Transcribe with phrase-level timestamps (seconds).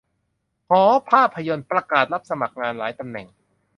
[0.69, 3.27] หอภาพยนตร์ประกาศรับสมัครงานหลายตำแหน่ง